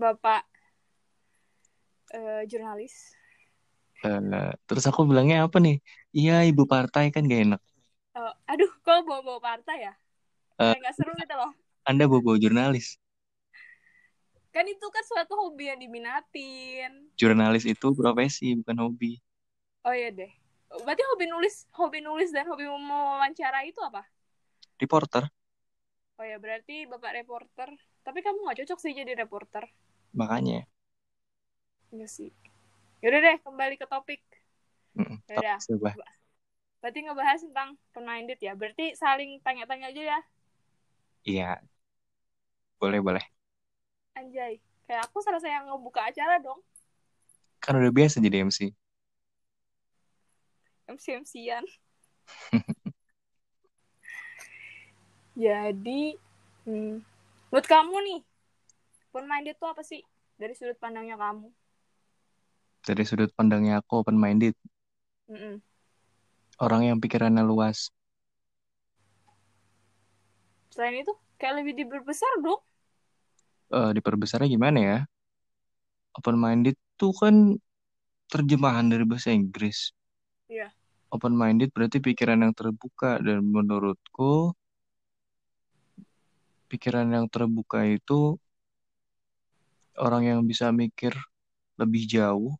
Bapak 0.00 0.48
uh, 2.16 2.42
jurnalis. 2.48 3.12
Uh, 4.00 4.56
terus 4.64 4.88
aku 4.88 5.04
bilangnya 5.04 5.44
apa 5.44 5.60
nih? 5.60 5.76
Iya 6.16 6.48
ibu 6.48 6.64
partai 6.64 7.12
kan 7.12 7.28
gak 7.28 7.42
enak. 7.44 7.62
Uh, 8.16 8.32
aduh, 8.48 8.72
kok 8.80 9.04
bawa-bawa 9.04 9.36
partai 9.44 9.84
ya? 9.84 9.94
Uh, 10.56 10.72
Kayak 10.72 10.88
gak 10.88 10.94
seru 10.96 11.12
gitu 11.20 11.36
loh. 11.36 11.52
Anda 11.84 12.08
bawa-bawa 12.08 12.40
jurnalis. 12.40 12.96
Kan 14.56 14.64
itu 14.72 14.86
kan 14.88 15.04
suatu 15.04 15.36
hobi 15.36 15.68
yang 15.68 15.78
diminatin. 15.78 17.12
Jurnalis 17.20 17.68
itu 17.68 17.92
profesi, 17.92 18.56
bukan 18.56 18.80
hobi. 18.80 19.20
Oh 19.84 19.92
iya 19.92 20.08
deh. 20.08 20.32
Berarti 20.80 21.02
hobi 21.12 21.28
nulis, 21.28 21.68
hobi 21.76 22.00
nulis 22.00 22.32
dan 22.32 22.48
hobi 22.48 22.64
mewawancara 22.66 23.68
itu 23.68 23.78
apa? 23.84 24.08
Reporter. 24.80 25.28
Oh 26.16 26.24
ya, 26.24 26.40
berarti 26.40 26.88
Bapak 26.88 27.20
reporter. 27.20 27.68
Tapi 28.00 28.24
kamu 28.24 28.48
gak 28.48 28.64
cocok 28.64 28.78
sih 28.80 28.96
jadi 28.96 29.12
reporter. 29.12 29.68
Makanya. 30.14 30.66
Iya 31.90 32.06
sih. 32.06 32.30
Yaudah 33.02 33.20
deh, 33.22 33.36
kembali 33.42 33.74
ke 33.80 33.86
topik. 33.86 34.22
Mm, 34.94 35.18
Yaudah. 35.26 35.58
Berarti 36.80 36.98
ngebahas 37.04 37.40
tentang 37.44 37.76
open-minded 37.92 38.40
ya. 38.40 38.56
Berarti 38.56 38.96
saling 38.96 39.36
tanya-tanya 39.44 39.92
aja 39.92 40.02
ya. 40.16 40.20
Iya. 41.24 41.50
Boleh, 42.80 43.00
boleh. 43.04 43.24
Anjay. 44.16 44.56
Kayak 44.88 45.06
aku 45.06 45.20
serasa 45.20 45.46
yang 45.46 45.68
ngebuka 45.68 46.08
acara 46.08 46.40
dong. 46.40 46.64
Kan 47.60 47.76
udah 47.76 47.92
biasa 47.92 48.24
jadi 48.24 48.48
MC. 48.48 48.72
MC-MC-an. 50.90 51.62
jadi, 55.44 56.02
hmm, 56.66 56.96
menurut 57.52 57.66
kamu 57.68 57.96
nih, 58.02 58.20
open-minded 59.10 59.58
itu 59.58 59.66
apa 59.66 59.82
sih? 59.82 60.00
Dari 60.38 60.54
sudut 60.56 60.78
pandangnya 60.80 61.18
kamu 61.20 61.50
dari 62.84 63.04
sudut 63.04 63.30
pandangnya 63.36 63.84
aku 63.84 64.00
open 64.00 64.16
minded 64.16 64.56
mm 65.28 65.36
-mm. 65.36 65.54
orang 66.64 66.82
yang 66.88 66.96
pikirannya 66.98 67.44
luas 67.44 67.92
selain 70.72 71.04
itu 71.04 71.12
kayak 71.36 71.60
lebih 71.60 71.84
diperbesar 71.84 72.40
dong 72.40 72.60
uh, 73.76 73.90
diperbesarnya 73.92 74.48
gimana 74.48 74.78
ya 74.80 74.98
open 76.16 76.40
minded 76.40 76.76
tuh 76.96 77.12
kan 77.12 77.56
terjemahan 78.30 78.88
dari 78.88 79.04
bahasa 79.04 79.34
Inggris 79.34 79.92
iya 80.48 80.68
yeah. 80.68 80.70
open 81.12 81.36
minded 81.36 81.68
berarti 81.76 82.00
pikiran 82.00 82.40
yang 82.40 82.56
terbuka 82.56 83.20
dan 83.20 83.44
menurutku 83.44 84.56
pikiran 86.70 87.10
yang 87.12 87.26
terbuka 87.26 87.82
itu 87.82 88.38
orang 90.00 90.24
yang 90.24 90.40
bisa 90.48 90.72
mikir 90.72 91.12
lebih 91.76 92.08
jauh 92.08 92.56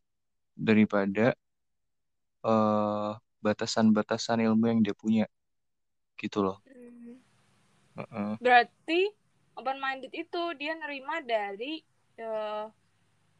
daripada 0.52 1.32
batasan 2.40 3.92
batasan-batasan 3.92 4.44
ilmu 4.44 4.64
yang 4.68 4.80
dia 4.84 4.92
punya 4.92 5.24
gitu 6.20 6.44
loh. 6.44 6.60
Hmm. 7.96 8.36
Berarti 8.40 9.08
open 9.56 9.80
minded 9.80 10.12
itu 10.12 10.42
dia 10.60 10.76
nerima 10.76 11.24
dari 11.24 11.80
uh, 12.20 12.68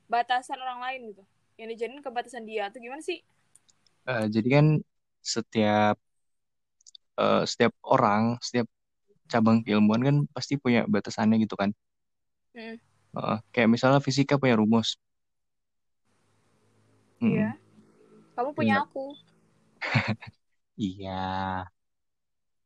batasan 0.09 0.57
orang 0.61 0.81
lain 0.85 1.01
gitu, 1.13 1.25
yang 1.61 1.69
dijadiin 1.73 2.01
kebatasan 2.05 2.45
dia 2.49 2.69
atau 2.73 2.81
gimana 2.81 3.05
sih? 3.05 3.21
Uh, 4.09 4.29
jadi 4.29 4.49
kan 4.61 4.67
setiap 5.21 5.97
uh, 7.21 7.45
setiap 7.45 7.73
orang, 7.85 8.41
setiap 8.41 8.69
cabang 9.29 9.61
keilmuan 9.65 10.01
kan 10.01 10.17
pasti 10.33 10.57
punya 10.57 10.89
batasannya 10.89 11.41
gitu 11.45 11.57
kan. 11.57 11.73
Hmm. 12.57 12.81
Uh, 13.11 13.43
kayak 13.51 13.69
misalnya 13.71 13.99
fisika 13.99 14.39
punya 14.39 14.55
rumus. 14.55 14.95
Iya. 17.21 17.59
Kamu 18.39 18.51
punya 18.55 18.87
aku. 18.87 19.13
iya. 20.79 21.67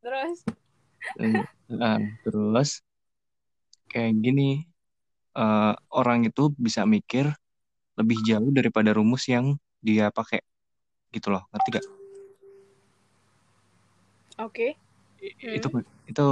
Terus? 0.04 0.44
Nah, 1.68 1.96
terus 2.22 2.84
kayak 3.88 4.14
gini, 4.20 4.68
uh, 5.34 5.72
orang 5.90 6.28
itu 6.28 6.52
bisa 6.60 6.84
mikir 6.84 7.32
lebih 7.94 8.18
jauh 8.26 8.50
daripada 8.50 8.92
rumus 8.92 9.26
yang 9.30 9.56
dia 9.80 10.10
pakai, 10.10 10.42
gitu 11.14 11.30
loh, 11.30 11.46
ngerti 11.54 11.68
gak? 11.78 11.86
Oke. 14.42 14.74
Okay. 14.74 15.40
Hmm. 15.40 15.54
Itu 15.56 15.68
itu 16.10 16.26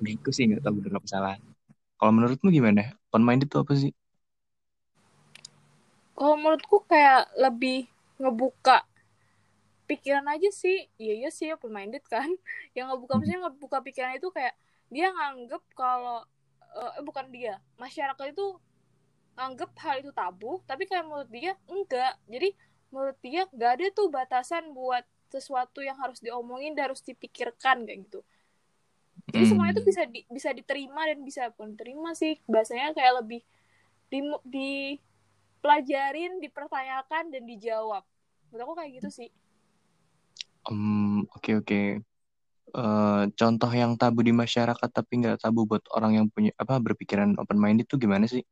gitu 0.00 0.30
sih 0.32 0.46
nggak 0.48 0.62
tahu 0.62 0.78
benar 0.80 1.02
apa 1.02 1.08
salah. 1.10 1.34
Kalau 2.00 2.12
menurutmu 2.16 2.48
gimana? 2.48 2.96
Open 3.12 3.22
mind 3.22 3.44
itu 3.44 3.60
apa 3.60 3.76
sih? 3.76 3.92
kalau 6.20 6.36
menurutku 6.36 6.84
kayak 6.84 7.32
lebih 7.40 7.88
ngebuka 8.20 8.84
pikiran 9.88 10.28
aja 10.28 10.52
sih 10.52 10.84
iya 11.00 11.16
iya 11.16 11.30
sih 11.32 11.48
open 11.48 11.72
minded 11.72 12.04
kan 12.04 12.28
yang 12.76 12.92
ngebuka 12.92 13.16
hmm. 13.16 13.24
maksudnya 13.24 13.40
ngebuka 13.48 13.78
pikiran 13.80 14.12
itu 14.20 14.28
kayak 14.28 14.52
dia 14.92 15.08
nganggep 15.08 15.64
kalau 15.72 16.20
uh, 16.76 16.92
eh 17.00 17.02
bukan 17.02 17.24
dia 17.32 17.56
masyarakat 17.80 18.36
itu 18.36 18.46
nganggep 19.32 19.72
hal 19.80 19.96
itu 20.04 20.12
tabu 20.12 20.60
tapi 20.68 20.84
kayak 20.84 21.08
menurut 21.08 21.30
dia 21.32 21.56
enggak 21.72 22.12
jadi 22.28 22.52
menurut 22.92 23.18
dia 23.24 23.48
nggak 23.48 23.70
ada 23.80 23.86
tuh 23.96 24.12
batasan 24.12 24.76
buat 24.76 25.08
sesuatu 25.32 25.80
yang 25.80 25.96
harus 25.96 26.20
diomongin 26.20 26.76
dan 26.76 26.92
harus 26.92 27.00
dipikirkan 27.00 27.88
kayak 27.88 28.04
gitu 28.04 28.20
jadi 29.30 29.46
hmm. 29.46 29.50
semuanya 29.54 29.72
itu 29.78 29.84
bisa 29.86 30.02
di, 30.10 30.20
bisa 30.26 30.50
diterima 30.50 31.06
dan 31.06 31.18
bisa 31.22 31.42
pun 31.54 31.78
terima 31.78 32.16
sih. 32.18 32.42
Bahasanya 32.50 32.96
kayak 32.98 33.22
lebih 33.22 33.40
di, 34.10 34.20
di 34.42 34.70
pelajarin 35.62 36.42
dipertanyakan 36.42 37.30
dan 37.30 37.42
dijawab. 37.46 38.02
Menurut 38.50 38.64
aku 38.66 38.74
kayak 38.82 38.90
gitu 38.98 39.08
sih. 39.12 39.30
Um, 40.66 41.24
oke 41.30 41.40
okay, 41.40 41.54
oke. 41.54 41.66
Okay. 41.66 41.86
uh, 42.74 43.30
contoh 43.38 43.70
yang 43.70 43.94
tabu 43.94 44.26
di 44.26 44.34
masyarakat 44.34 44.90
tapi 44.90 45.12
nggak 45.22 45.42
tabu 45.42 45.66
buat 45.66 45.82
orang 45.94 46.22
yang 46.22 46.26
punya 46.26 46.50
apa 46.58 46.78
berpikiran 46.82 47.38
open 47.38 47.58
minded 47.58 47.86
itu 47.86 47.96
gimana 48.02 48.26
sih? 48.26 48.42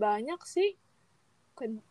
Banyak 0.00 0.40
sih. 0.48 0.80
Kan 1.52 1.84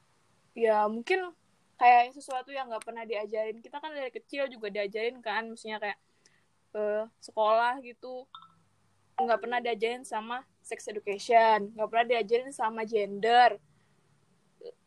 ya 0.57 0.89
mungkin 0.89 1.37
kayak 1.77 2.17
sesuatu 2.17 2.49
yang 2.49 2.65
nggak 2.73 2.81
pernah 2.81 3.05
diajarin. 3.05 3.61
Kita 3.61 3.77
kan 3.77 3.93
dari 3.93 4.09
kecil 4.09 4.49
juga 4.49 4.73
diajarin 4.73 5.21
kan. 5.21 5.53
Maksudnya 5.53 5.77
kayak 5.77 6.01
uh, 6.73 7.05
sekolah 7.21 7.79
gitu. 7.85 8.25
Nggak 9.17 9.39
pernah 9.39 9.59
diajarin 9.61 10.03
sama 10.03 10.43
sex 10.59 10.83
education 10.91 11.71
nggak 11.71 11.87
pernah 11.87 12.05
diajarin 12.07 12.51
sama 12.51 12.83
gender. 12.83 13.55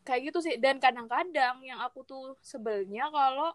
Kayak 0.05 0.33
gitu 0.33 0.39
sih 0.43 0.55
dan 0.57 0.77
kadang-kadang 0.77 1.61
yang 1.65 1.79
aku 1.81 2.05
tuh 2.05 2.37
sebelnya 2.41 3.09
kalau 3.09 3.53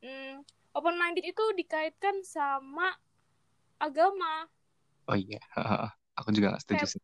hmm, 0.00 0.44
open 0.76 0.96
minded 0.96 1.24
itu 1.24 1.44
dikaitkan 1.56 2.20
sama 2.24 2.96
agama. 3.80 4.48
Oh 5.08 5.16
iya 5.16 5.40
aku 6.16 6.32
juga 6.32 6.56
gak 6.56 6.64
setuju 6.64 6.84
kayak, 6.88 6.92
sih. 6.96 7.02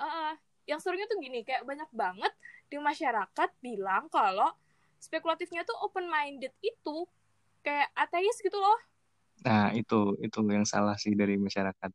uh, 0.00 0.32
yang 0.66 0.80
serunya 0.80 1.06
tuh 1.06 1.20
gini 1.20 1.44
kayak 1.44 1.62
banyak 1.62 1.86
banget 1.92 2.32
di 2.66 2.80
masyarakat 2.80 3.50
bilang 3.62 4.10
kalau 4.10 4.50
spekulatifnya 4.98 5.62
tuh 5.62 5.76
open 5.84 6.08
minded 6.08 6.50
itu 6.64 7.06
kayak 7.62 7.92
ateis 7.94 8.40
gitu 8.42 8.56
loh 8.56 8.80
nah 9.44 9.72
itu 9.74 10.16
itu 10.22 10.38
yang 10.48 10.64
salah 10.64 10.96
sih 10.96 11.12
dari 11.12 11.36
masyarakat 11.36 11.92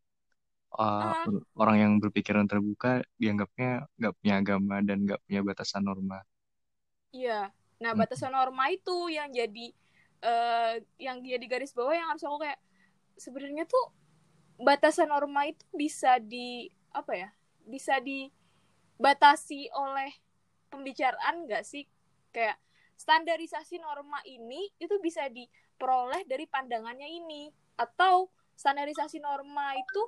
uh, 0.77 1.25
uh. 1.27 1.41
orang 1.57 1.77
yang 1.79 1.93
berpikiran 1.99 2.47
terbuka 2.47 3.03
dianggapnya 3.19 3.87
nggak 3.99 4.13
punya 4.19 4.33
agama 4.39 4.75
dan 4.83 4.97
nggak 5.03 5.21
punya 5.27 5.41
batasan 5.43 5.83
norma. 5.83 6.19
Iya, 7.11 7.51
nah 7.83 7.91
hmm. 7.91 7.99
batasan 7.99 8.31
norma 8.31 8.71
itu 8.71 9.11
yang 9.11 9.27
jadi 9.35 9.75
uh, 10.23 10.73
yang 10.95 11.19
jadi 11.19 11.45
garis 11.49 11.75
bawah 11.75 11.91
yang 11.91 12.07
harus 12.07 12.23
aku 12.23 12.47
kayak 12.47 12.59
sebenarnya 13.19 13.67
tuh 13.67 13.91
batasan 14.61 15.11
norma 15.11 15.49
itu 15.49 15.65
bisa 15.75 16.21
di 16.21 16.71
apa 16.93 17.13
ya 17.17 17.29
bisa 17.67 17.99
dibatasi 17.99 19.69
oleh 19.75 20.11
pembicaraan 20.71 21.45
nggak 21.45 21.63
sih 21.67 21.83
kayak 22.31 22.55
standarisasi 23.01 23.81
norma 23.81 24.21
ini 24.29 24.69
itu 24.77 25.01
bisa 25.01 25.25
diperoleh 25.33 26.21
dari 26.29 26.45
pandangannya 26.45 27.09
ini. 27.09 27.49
Atau 27.73 28.29
standarisasi 28.53 29.17
norma 29.17 29.73
itu 29.73 30.01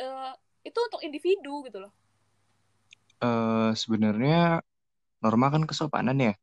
uh, 0.00 0.32
itu 0.64 0.78
untuk 0.80 1.04
individu 1.04 1.60
gitu 1.68 1.84
loh. 1.84 1.92
Uh, 3.20 3.76
sebenarnya 3.76 4.64
norma 5.20 5.52
kan 5.52 5.68
kesopanan 5.68 6.16
ya? 6.16 6.34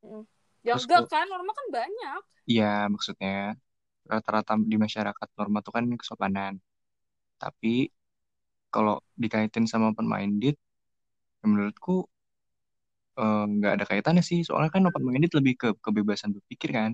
Mm. 0.00 0.24
ya 0.64 0.72
Terus 0.76 0.88
enggak 0.88 1.12
kan 1.12 1.28
norma 1.28 1.52
kan 1.52 1.66
banyak. 1.68 2.20
Iya 2.48 2.88
maksudnya 2.88 3.56
rata-rata 4.04 4.56
di 4.60 4.76
masyarakat 4.80 5.28
norma 5.36 5.60
itu 5.60 5.70
kan 5.72 5.84
kesopanan. 6.00 6.54
Tapi 7.36 7.92
kalau 8.72 9.00
dikaitin 9.14 9.68
sama 9.68 9.92
open 9.92 10.08
minded 10.08 10.56
ya 11.40 11.46
menurutku 11.46 12.08
nggak 13.16 13.72
uh, 13.72 13.76
ada 13.76 13.86
kaitannya 13.86 14.24
sih. 14.24 14.40
Soalnya 14.46 14.70
kan 14.74 14.82
open 14.88 15.04
minded 15.06 15.32
lebih 15.38 15.54
ke 15.60 15.68
kebebasan 15.84 16.34
berpikir 16.36 16.70
kan. 16.74 16.92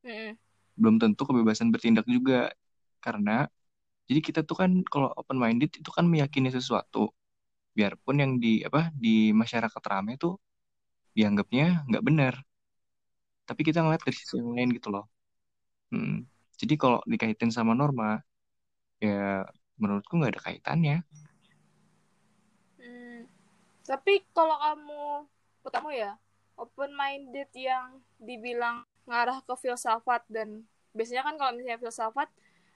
Mm. 0.00 0.32
belum 0.80 0.96
tentu 0.96 1.22
kebebasan 1.28 1.68
bertindak 1.74 2.06
juga. 2.08 2.50
Karena 3.04 3.44
jadi 4.08 4.20
kita 4.24 4.40
tuh 4.48 4.56
kan 4.64 4.70
kalau 4.88 5.12
open 5.14 5.36
minded 5.38 5.70
itu 5.76 5.90
kan 5.92 6.06
meyakini 6.08 6.50
sesuatu. 6.52 7.12
biarpun 7.70 8.18
yang 8.18 8.32
di 8.42 8.66
apa 8.66 8.90
di 8.90 9.30
masyarakat 9.30 9.82
ramai 9.86 10.18
tuh 10.18 10.34
dianggapnya 11.14 11.86
nggak 11.88 12.04
benar. 12.04 12.34
Tapi 13.46 13.60
kita 13.66 13.82
ngeliat 13.82 14.02
dari 14.02 14.16
sisi 14.18 14.38
yang 14.38 14.54
lain 14.56 14.70
gitu 14.74 14.90
loh. 14.94 15.06
Hmm. 15.90 16.22
jadi 16.54 16.74
kalau 16.78 17.02
dikaitin 17.02 17.50
sama 17.50 17.74
norma 17.74 18.22
ya 19.02 19.42
menurutku 19.80 20.20
nggak 20.20 20.36
ada 20.36 20.42
kaitannya. 20.44 20.96
Hmm, 22.76 23.24
tapi 23.88 24.22
kalau 24.36 24.54
kamu, 24.60 25.04
kamu 25.68 25.90
ya, 26.00 26.12
open 26.56 26.90
minded 26.96 27.50
yang 27.52 28.00
dibilang 28.16 28.84
ngarah 29.08 29.38
ke 29.44 29.54
filsafat 29.60 30.22
dan 30.32 30.64
biasanya 30.96 31.22
kan 31.26 31.34
kalau 31.40 31.52
misalnya 31.56 31.80
filsafat 31.82 32.28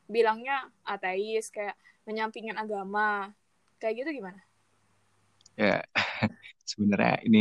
bilangnya 0.09 0.69
ateis 0.85 1.49
kayak 1.55 1.77
menyampingkan 2.09 2.57
agama. 2.61 3.33
Kayak 3.81 3.95
gitu 4.05 4.11
gimana? 4.21 4.41
ya 5.61 5.83
sebenarnya 6.71 7.15
ini 7.27 7.39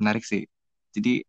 menarik 0.00 0.24
sih. 0.30 0.42
Jadi 0.94 1.22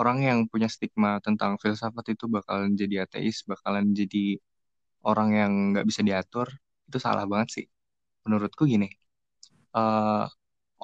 orang 0.00 0.18
yang 0.28 0.38
punya 0.52 0.68
stigma 0.74 1.20
tentang 1.26 1.52
filsafat 1.62 2.04
itu 2.14 2.24
bakalan 2.36 2.72
jadi 2.82 2.94
ateis 3.06 3.36
bakalan 3.50 3.86
jadi 4.00 4.40
orang 5.08 5.28
yang 5.40 5.52
nggak 5.74 5.86
bisa 5.90 6.02
diatur 6.08 6.48
itu 6.88 6.98
salah 7.06 7.24
banget 7.32 7.48
sih. 7.56 7.66
Menurutku 8.26 8.62
gini 8.72 8.86
eh, 9.76 10.24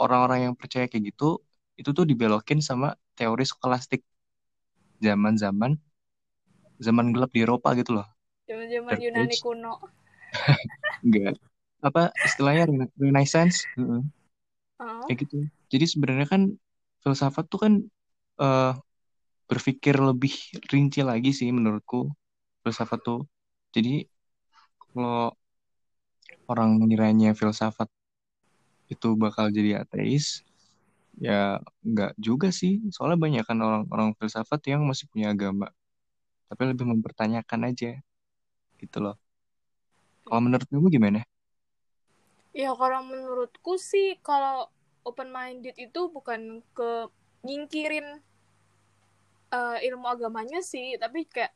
orang-orang 0.02 0.38
yang 0.50 0.54
percaya 0.60 0.86
kayak 0.90 1.04
gitu 1.14 1.24
itu 1.76 1.90
tuh 1.92 2.04
dibelokin 2.08 2.58
sama 2.64 2.96
teori 3.16 3.44
skolastik 3.44 4.00
zaman-zaman 5.00 5.76
zaman 6.80 7.06
gelap 7.12 7.30
di 7.32 7.40
Eropa 7.44 7.72
gitu 7.76 7.96
loh. 8.00 8.06
Zaman-zaman 8.48 9.00
Yunani 9.00 9.32
Age 9.32 9.40
kuno. 9.44 9.72
enggak. 11.04 11.36
Apa 11.84 12.12
istilahnya 12.24 12.64
rena- 12.68 12.94
Renaissance? 12.96 13.64
Heeh, 13.76 14.00
Oh, 14.76 15.04
kayak 15.08 15.18
gitu. 15.24 15.36
Jadi 15.72 15.84
sebenarnya 15.88 16.26
kan 16.28 16.42
filsafat 17.00 17.44
tuh 17.48 17.60
kan 17.64 17.72
eh, 18.40 18.72
berpikir 19.50 19.94
lebih 20.00 20.32
rinci 20.72 21.00
lagi 21.06 21.30
sih 21.32 21.48
menurutku 21.54 22.10
filsafat 22.64 23.00
tuh. 23.06 23.20
Jadi 23.74 24.04
kalau 24.92 25.32
orang 26.50 26.70
ngiranya 26.82 27.30
filsafat 27.38 27.88
itu 28.92 29.08
bakal 29.18 29.50
jadi 29.50 29.82
ateis 29.82 30.45
ya 31.16 31.60
enggak 31.82 32.12
juga 32.20 32.48
sih. 32.52 32.80
Soalnya 32.92 33.18
banyak 33.20 33.44
kan 33.44 33.58
orang-orang 33.60 34.12
filsafat 34.16 34.60
yang 34.68 34.84
masih 34.84 35.08
punya 35.08 35.32
agama. 35.32 35.72
Tapi 36.46 36.62
lebih 36.72 36.86
mempertanyakan 36.86 37.72
aja. 37.72 37.98
Gitu 38.76 38.98
loh. 39.00 39.16
Kalau 40.26 40.40
menurut 40.42 40.66
kamu 40.66 40.90
gimana? 40.90 41.20
Ya 42.56 42.72
kalau 42.72 43.04
menurutku 43.04 43.76
sih 43.76 44.16
kalau 44.24 44.66
open 45.06 45.30
minded 45.30 45.76
itu 45.78 46.08
bukan 46.10 46.64
ke 46.74 47.06
nyingkirin 47.46 48.18
eh, 49.54 49.78
ilmu 49.86 50.06
agamanya 50.08 50.58
sih, 50.64 50.98
tapi 50.98 51.28
kayak 51.30 51.54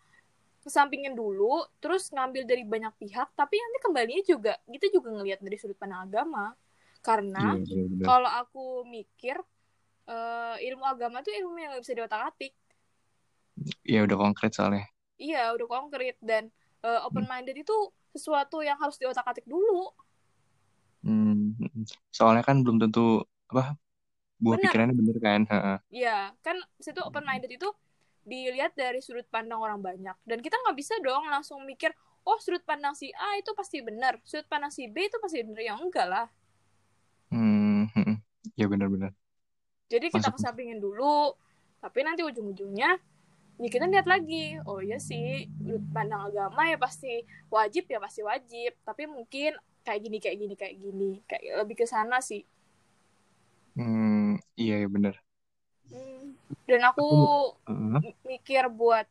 kesampingin 0.61 1.17
dulu, 1.17 1.65
terus 1.81 2.13
ngambil 2.13 2.45
dari 2.45 2.63
banyak 2.69 2.93
pihak, 3.01 3.33
tapi 3.33 3.57
nanti 3.57 3.79
kembalinya 3.81 4.23
juga 4.23 4.53
kita 4.69 4.87
juga 4.93 5.09
ngelihat 5.19 5.41
dari 5.41 5.57
sudut 5.57 5.75
pandang 5.81 6.05
agama. 6.07 6.53
Karena 7.07 7.41
iya 7.41 7.83
benar 7.91 8.07
kalau 8.09 8.31
aku 8.41 8.61
mikir 8.97 9.37
eh, 10.11 10.57
ilmu 10.69 10.85
agama 10.93 11.17
tuh 11.27 11.33
ilmu 11.41 11.57
yang 11.61 11.71
gak 11.77 11.85
bisa 11.85 11.97
diotak-atik. 11.99 12.53
ya 13.85 14.01
udah 14.07 14.17
konkret 14.23 14.51
soalnya 14.57 14.85
Iya, 15.25 15.39
udah 15.55 15.67
konkret 15.75 16.17
dan 16.31 16.45
eh, 16.87 17.01
open 17.07 17.25
Hmm. 17.25 17.31
minded 17.31 17.57
itu 17.63 17.77
sesuatu 18.15 18.57
yang 18.69 18.79
harus 18.83 18.97
diotak-atik 19.01 19.47
dulu. 19.47 19.93
Hmm, 21.05 21.57
soalnya 22.17 22.43
kan 22.49 22.57
belum 22.63 22.77
tentu 22.83 23.01
apa 23.51 23.63
buah 24.45 24.59
Bener. 24.59 24.65
pikirannya 24.65 24.95
bener 25.01 25.17
kan. 25.27 25.41
Iya, 25.91 26.11
kan 26.45 26.57
situ 26.85 27.01
open 27.03 27.25
minded 27.27 27.51
itu 27.59 27.69
dilihat 28.31 28.73
dari 28.79 29.01
sudut 29.03 29.27
pandang 29.35 29.59
orang 29.65 29.81
banyak 29.89 30.15
dan 30.29 30.39
kita 30.45 30.55
nggak 30.63 30.77
bisa 30.77 30.95
dong 31.03 31.25
langsung 31.35 31.59
mikir 31.65 31.91
oh 32.29 32.37
sudut 32.45 32.61
pandang 32.69 32.93
si 32.93 33.09
A 33.17 33.41
itu 33.41 33.51
pasti 33.57 33.81
benar 33.81 34.21
sudut 34.29 34.45
pandang 34.53 34.69
si 34.71 34.87
B 34.93 35.09
itu 35.09 35.17
pasti 35.25 35.41
benar 35.43 35.63
ya 35.65 35.75
enggak 35.81 36.07
lah 36.07 36.27
Hmm, 37.31 37.87
hmm, 37.95 38.15
ya 38.59 38.67
benar-benar. 38.67 39.13
Jadi 39.91 40.07
kita 40.15 40.31
kesampingin 40.35 40.79
dulu 40.79 41.35
tapi 41.81 42.05
nanti 42.05 42.21
ujung-ujungnya 42.23 43.01
ya 43.61 43.69
kita 43.71 43.87
lihat 43.91 44.07
lagi. 44.09 44.59
Oh 44.67 44.81
iya 44.83 44.99
sih 44.99 45.47
pandang 45.95 46.31
agama 46.33 46.63
ya 46.71 46.77
pasti 46.81 47.23
wajib 47.51 47.85
ya 47.91 47.99
pasti 48.03 48.21
wajib. 48.25 48.73
Tapi 48.87 49.07
mungkin 49.07 49.55
kayak 49.87 50.01
gini 50.05 50.19
kayak 50.23 50.37
gini 50.43 50.55
kayak 50.59 50.77
gini. 50.79 51.11
Kayak 51.27 51.65
lebih 51.65 51.77
ke 51.83 51.87
sana 51.87 52.19
sih. 52.23 52.43
Hmm, 53.77 54.37
iya 54.61 54.75
ya 54.83 54.89
benar. 54.95 55.15
Hmm. 55.91 56.35
dan 56.71 56.83
aku 56.87 57.11
m- 57.67 57.99
mikir 58.23 58.71
buat 58.71 59.07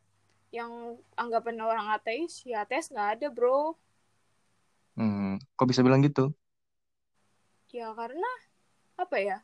yang 0.50 0.96
anggapan 1.14 1.60
orang 1.60 1.92
ateis 1.92 2.40
ya 2.48 2.64
ateis 2.64 2.88
nggak 2.88 3.08
ada 3.20 3.26
bro. 3.28 3.76
Hmm, 4.96 5.38
kok 5.56 5.66
bisa 5.70 5.80
bilang 5.86 6.00
gitu 6.04 6.34
ya 7.70 7.94
karena 7.94 8.30
apa 8.98 9.16
ya 9.16 9.38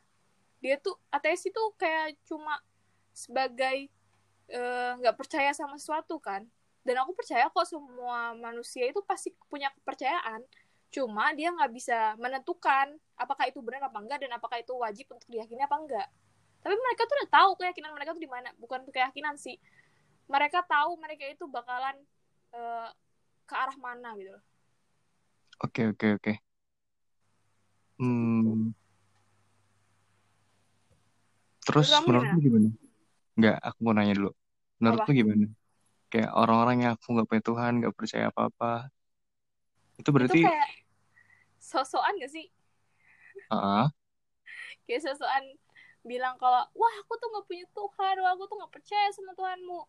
dia 0.60 0.76
tuh 0.80 0.96
ateis 1.12 1.44
itu 1.46 1.62
kayak 1.78 2.18
cuma 2.26 2.58
sebagai 3.12 3.88
eh, 4.50 4.92
nggak 5.00 5.16
percaya 5.16 5.50
sama 5.52 5.76
sesuatu 5.80 6.18
kan. 6.20 6.44
Dan 6.86 7.02
aku 7.02 7.18
percaya 7.18 7.50
kok 7.50 7.66
semua 7.66 8.30
manusia 8.38 8.86
itu 8.86 9.02
pasti 9.02 9.34
punya 9.50 9.70
kepercayaan. 9.74 10.42
Cuma 10.90 11.34
dia 11.34 11.50
nggak 11.50 11.72
bisa 11.74 12.14
menentukan 12.16 12.94
apakah 13.18 13.50
itu 13.50 13.58
benar 13.58 13.90
apa 13.90 13.98
enggak 13.98 14.18
dan 14.22 14.30
apakah 14.38 14.62
itu 14.62 14.72
wajib 14.78 15.06
untuk 15.10 15.26
diyakini 15.28 15.66
apa 15.66 15.76
enggak. 15.76 16.08
Tapi 16.62 16.74
mereka 16.74 17.02
tuh 17.06 17.14
udah 17.20 17.30
tahu 17.30 17.50
keyakinan 17.58 17.90
mereka 17.94 18.10
tuh 18.14 18.22
di 18.22 18.30
mana. 18.30 18.48
Bukan 18.58 18.86
keyakinan 18.90 19.34
sih. 19.38 19.58
Mereka 20.30 20.66
tahu 20.66 20.98
mereka 20.98 21.26
itu 21.26 21.44
bakalan 21.50 21.94
eh, 22.54 22.90
ke 23.46 23.54
arah 23.54 23.76
mana 23.78 24.10
gitu 24.18 24.34
oke 25.62 25.82
oke 25.94 26.06
oke. 26.18 26.32
gitu 26.34 26.45
Hmm, 27.96 28.76
terus 31.64 31.88
kamu 31.88 32.04
menurutmu 32.06 32.38
gimana? 32.40 32.68
gimana? 32.68 32.68
Enggak, 33.36 33.56
aku 33.64 33.78
mau 33.84 33.94
nanya 33.96 34.14
dulu. 34.16 34.30
Menurutmu 34.80 35.12
apa? 35.12 35.18
gimana? 35.20 35.46
Kayak 36.12 36.30
orang-orang 36.36 36.76
yang 36.84 36.92
aku 36.96 37.06
nggak 37.16 37.28
punya 37.28 37.42
Tuhan, 37.44 37.72
nggak 37.80 37.94
percaya 37.96 38.24
apa-apa. 38.32 38.72
Itu 39.96 40.08
itu 40.08 40.12
berarti, 40.12 40.40
kayak 40.44 40.68
sosokan 41.60 42.14
gak 42.20 42.32
sih? 42.32 42.46
Ah, 43.50 43.88
kayak 44.86 45.02
sosokan 45.02 45.44
bilang 46.06 46.38
kalau 46.38 46.62
wah 46.78 46.94
aku 47.02 47.18
tuh 47.18 47.28
nggak 47.34 47.46
punya 47.50 47.66
Tuhan 47.74 48.14
wah 48.22 48.30
aku 48.38 48.44
tuh 48.46 48.56
nggak 48.62 48.72
percaya 48.72 49.08
sama 49.10 49.32
Tuhanmu. 49.34 49.80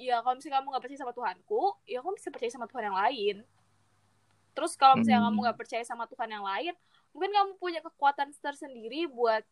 Ya 0.00 0.22
kalau 0.22 0.34
misalnya 0.38 0.62
kamu 0.62 0.66
nggak 0.70 0.82
percaya 0.82 1.00
sama 1.02 1.14
Tuhanku 1.14 1.62
ya 1.86 1.98
kamu 2.02 2.14
bisa 2.18 2.28
percaya 2.30 2.52
sama 2.54 2.66
Tuhan 2.70 2.84
yang 2.90 2.98
lain. 2.98 3.36
Terus 4.52 4.72
kalau 4.76 4.94
misalnya 5.00 5.26
kamu 5.26 5.34
hmm, 5.34 5.44
nggak 5.48 5.58
percaya 5.58 5.84
sama 5.84 6.04
Tuhan 6.06 6.28
yang 6.30 6.44
lain 6.44 6.74
mungkin 7.12 7.32
kamu 7.36 7.52
punya 7.62 7.80
kekuatan 7.86 8.28
tersendiri 8.44 9.00
buat 9.18 9.42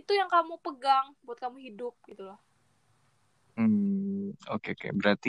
itu 0.00 0.12
yang 0.20 0.30
kamu 0.34 0.54
pegang 0.66 1.06
buat 1.26 1.38
kamu 1.44 1.58
hidup 1.68 1.94
gitu 2.10 2.22
loh 2.30 2.40
hmm, 3.56 4.36
oke 4.54 4.68
oke. 4.74 4.86
Berarti 5.00 5.28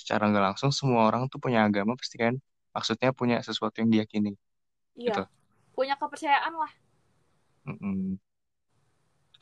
secara 0.00 0.22
nggak 0.30 0.44
langsung 0.48 0.70
semua 0.78 1.00
orang 1.08 1.22
tuh 1.32 1.38
punya 1.44 1.58
agama 1.68 1.92
pasti 2.00 2.16
kan? 2.24 2.34
Maksudnya 2.74 3.08
punya 3.20 3.36
sesuatu 3.48 3.76
yang 3.82 3.90
diyakini, 3.94 4.30
gitu. 5.06 5.20
iya 5.20 5.20
punya 5.76 5.94
kepercayaan 6.00 6.54
lah 6.62 6.72
Mm-mm. 7.66 8.18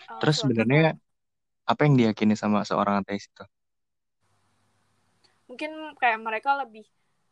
uh, 0.08 0.20
Terus 0.20 0.36
sebenarnya 0.42 0.82
apa 1.72 1.80
yang 1.86 1.94
diyakini 2.00 2.34
sama 2.42 2.60
seorang 2.68 2.96
ateis 3.02 3.24
itu? 3.30 3.44
mungkin 5.48 5.70
kayak 6.00 6.20
mereka 6.26 6.50
lebih 6.64 6.86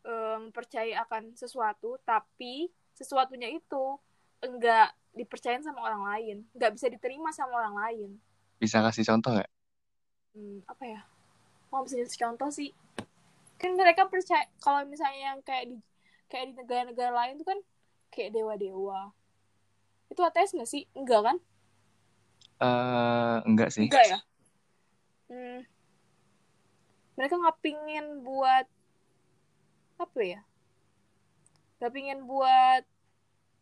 em, 0.05 0.43
percaya 0.57 1.05
akan 1.05 1.33
sesuatu 1.37 1.97
tapi 2.05 2.69
sesuatunya 3.03 3.53
itu 3.53 3.99
enggak 4.43 4.95
dipercayain 5.13 5.61
sama 5.61 5.85
orang 5.85 6.03
lain 6.09 6.37
nggak 6.57 6.73
bisa 6.73 6.87
diterima 6.89 7.29
sama 7.35 7.61
orang 7.61 7.77
lain. 7.77 8.11
Bisa 8.57 8.81
kasih 8.81 9.05
contoh 9.05 9.37
nggak? 9.37 9.51
hmm, 10.33 10.65
apa 10.69 10.85
ya? 10.89 11.01
Mau 11.69 11.85
bisa 11.85 12.01
kasih 12.01 12.21
contoh 12.21 12.49
sih. 12.49 12.71
Kan 13.61 13.77
mereka 13.79 14.09
percaya 14.09 14.49
kalau 14.59 14.83
misalnya 14.89 15.33
yang 15.35 15.39
kayak 15.45 15.71
di 15.71 15.79
kayak 16.27 16.53
di 16.53 16.55
negara-negara 16.57 17.13
lain 17.13 17.39
tuh 17.41 17.47
kan 17.47 17.59
kayak 18.13 18.33
dewa-dewa. 18.33 19.13
Itu 20.09 20.21
ateis 20.25 20.53
nggak 20.57 20.69
sih? 20.69 20.89
Enggak 20.97 21.21
kan? 21.33 21.37
Eh, 22.63 23.37
enggak 23.49 23.71
sih. 23.75 23.89
enggak 23.89 24.07
ya? 24.07 24.19
Hmm, 25.33 25.65
mereka 27.17 27.35
nggak 27.41 27.61
pingin 27.65 28.07
buat 28.21 28.67
apa 29.97 30.21
ya? 30.21 30.41
Nggak 31.81 31.93
pingin 31.93 32.21
buat 32.29 32.85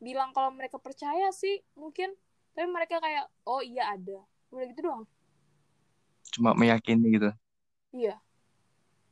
bilang 0.06 0.30
kalau 0.36 0.50
mereka 0.58 0.76
percaya 0.86 1.28
sih 1.42 1.54
mungkin. 1.82 2.10
Tapi 2.54 2.66
mereka 2.76 2.96
kayak 3.04 3.24
oh 3.46 3.62
iya 3.62 3.94
ada. 3.94 4.18
Udah 4.52 4.64
gitu 4.70 4.80
doang. 4.86 5.04
Cuma 6.32 6.50
meyakini 6.58 7.06
gitu. 7.16 7.30
iya. 7.92 8.14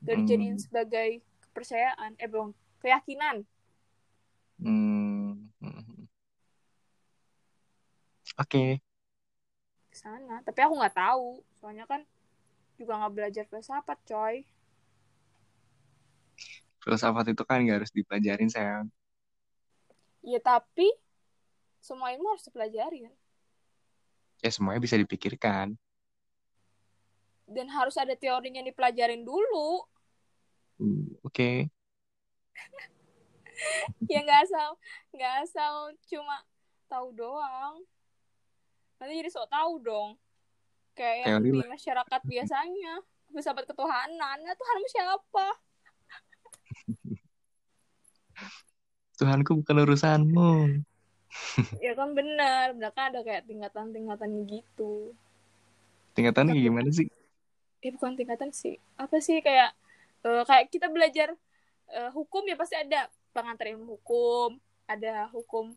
Dari 0.06 0.22
jadiin 0.28 0.56
Hmm, 0.56 0.64
sebagai 0.64 1.10
kepercayaan 1.44 2.12
eh 2.22 2.28
belum 2.32 2.50
keyakinan. 2.82 3.36
Hmm. 4.60 5.50
Oke. 8.38 8.80
ke 9.92 9.96
sana. 10.02 10.34
Tapi 10.46 10.58
aku 10.64 10.74
nggak 10.80 10.96
tahu. 11.02 11.28
Soalnya 11.58 11.84
kan 11.92 12.00
juga 12.80 12.92
nggak 13.00 13.14
belajar 13.16 13.44
filsafat 13.50 13.98
coy. 14.10 14.36
Filsafat 16.82 17.26
itu 17.32 17.42
kan 17.48 17.58
nggak 17.62 17.76
harus 17.82 17.92
dipelajarin 17.98 18.50
sayang. 18.54 18.86
Ya 20.28 20.40
tapi 20.44 20.92
semua 21.80 22.12
ilmu 22.12 22.28
harus 22.28 22.44
dipelajari 22.44 23.08
kan? 23.08 23.14
Ya 24.38 24.50
semuanya 24.52 24.78
bisa 24.78 24.94
dipikirkan. 24.94 25.74
dan 27.48 27.64
harus 27.72 27.96
ada 27.96 28.12
teorinya 28.12 28.60
dipelajarin 28.60 29.24
dulu. 29.24 29.80
Hmm, 30.76 31.16
Oke. 31.24 31.72
ya 34.12 34.20
nggak 34.20 34.40
asal 34.44 34.76
nggak 35.16 35.34
asal 35.48 35.72
cuma 36.06 36.44
tahu 36.92 37.08
doang. 37.16 37.80
Nanti 39.00 39.16
jadi 39.16 39.32
sok 39.32 39.48
tahu 39.48 39.80
dong. 39.80 40.10
Kayak 40.92 41.16
yang 41.24 41.40
Teori 41.40 41.48
di 41.48 41.60
lah. 41.64 41.68
masyarakat 41.72 42.20
biasanya. 42.28 42.94
Filsafat 43.32 43.64
ketuhanan. 43.64 44.38
Ya 44.44 44.52
Tuhanmu 44.52 44.88
siapa 44.92 45.46
Tuhanku 49.18 49.58
bukan 49.58 49.76
urusanmu. 49.82 50.52
ya 51.84 51.92
kan 51.92 52.14
benar 52.14 52.72
kan 52.90 53.12
ada 53.12 53.20
kayak 53.20 53.44
tingkatan-tingkatan 53.44 54.48
gitu 54.48 55.12
Tingkatannya 56.14 56.56
Tapi- 56.56 56.64
gimana 56.64 56.88
sih? 56.88 57.06
eh 57.78 57.94
bukan 57.94 58.16
tingkatan 58.16 58.50
sih 58.50 58.74
apa 58.96 59.20
sih 59.20 59.38
kayak 59.38 59.70
eh, 60.24 60.42
kayak 60.42 60.66
kita 60.66 60.88
belajar 60.88 61.30
eh, 61.88 62.10
hukum 62.10 62.42
ya 62.42 62.58
pasti 62.58 62.74
ada 62.74 63.06
pengantar 63.30 63.70
ilmu 63.70 63.94
hukum 63.94 64.58
ada 64.84 65.30
hukum 65.30 65.70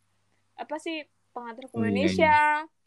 apa 0.55 0.75
sih 0.77 1.05
pengantar 1.29 1.69
hukum 1.69 1.77
Oh, 1.77 1.85
iya, 1.85 1.89
iya. 1.89 1.93
Indonesia 1.93 2.37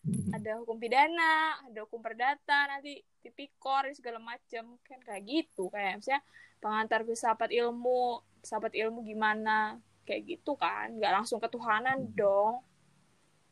Hmm. 0.05 0.37
ada 0.37 0.61
hukum 0.61 0.77
pidana 0.77 1.33
ada 1.65 1.81
hukum 1.81 1.97
perdata 1.97 2.69
nanti 2.69 3.01
tipikor 3.21 3.89
segala 3.93 4.21
macam 4.21 4.77
kan 4.83 5.01
kayak 5.01 5.25
gitu 5.25 5.73
kayak 5.73 5.97
misalnya 5.97 6.21
pengantar 6.61 7.01
filsafat 7.03 7.49
ilmu 7.49 8.21
filsafat 8.37 8.77
ilmu 8.77 9.01
gimana 9.01 9.81
kayak 10.05 10.23
gitu 10.37 10.53
kan 10.55 10.93
nggak 11.01 11.13
langsung 11.21 11.41
ketuhanan 11.41 12.09
dong 12.13 12.61